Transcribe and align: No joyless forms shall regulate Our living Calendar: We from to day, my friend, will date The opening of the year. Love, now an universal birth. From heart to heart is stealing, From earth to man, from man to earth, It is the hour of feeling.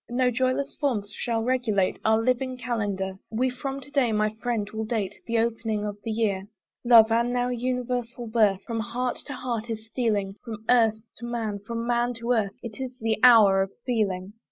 No 0.09 0.31
joyless 0.31 0.75
forms 0.79 1.11
shall 1.13 1.43
regulate 1.43 1.99
Our 2.03 2.23
living 2.23 2.57
Calendar: 2.57 3.19
We 3.29 3.51
from 3.51 3.81
to 3.81 3.91
day, 3.91 4.11
my 4.11 4.31
friend, 4.41 4.67
will 4.71 4.85
date 4.85 5.13
The 5.27 5.37
opening 5.37 5.85
of 5.85 5.95
the 6.03 6.09
year. 6.09 6.47
Love, 6.83 7.11
now 7.11 7.49
an 7.49 7.59
universal 7.59 8.25
birth. 8.25 8.63
From 8.65 8.79
heart 8.79 9.17
to 9.27 9.33
heart 9.33 9.69
is 9.69 9.85
stealing, 9.85 10.37
From 10.43 10.65
earth 10.67 10.97
to 11.17 11.25
man, 11.27 11.59
from 11.67 11.85
man 11.85 12.15
to 12.15 12.31
earth, 12.31 12.55
It 12.63 12.81
is 12.81 12.97
the 12.99 13.19
hour 13.21 13.61
of 13.61 13.69
feeling. 13.85 14.33